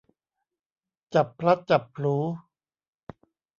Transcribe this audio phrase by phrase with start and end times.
[1.13, 2.17] จับพลัดจับผลู